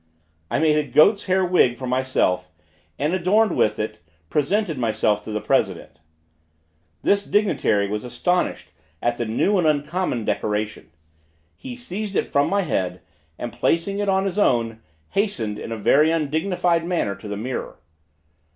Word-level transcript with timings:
I 0.49 0.57
made 0.57 0.77
a 0.77 0.83
goat's 0.83 1.25
hair 1.25 1.45
wig 1.45 1.77
for 1.77 1.85
myself, 1.85 2.49
and 2.97 3.13
adorned 3.13 3.55
with 3.55 3.77
it, 3.77 3.99
presented 4.31 4.79
myself 4.79 5.21
to 5.21 5.31
the 5.31 5.39
president. 5.39 5.99
This 7.03 7.23
dignitary 7.23 7.87
was 7.87 8.03
astonished 8.03 8.69
at 8.99 9.17
the 9.17 9.27
new 9.27 9.59
and 9.59 9.67
uncommon 9.67 10.25
decoration. 10.25 10.89
He 11.55 11.75
seized 11.75 12.15
it 12.15 12.31
from 12.31 12.49
my 12.49 12.63
head, 12.63 13.01
and 13.37 13.53
placing 13.53 13.99
it 13.99 14.09
on 14.09 14.25
his 14.25 14.39
own, 14.39 14.81
hastened 15.09 15.59
in 15.59 15.71
a 15.71 15.77
very 15.77 16.09
undignified 16.09 16.83
manner 16.83 17.13
to 17.17 17.27
the 17.27 17.37
mirror. 17.37 17.77